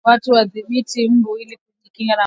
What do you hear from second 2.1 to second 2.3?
na maambukizi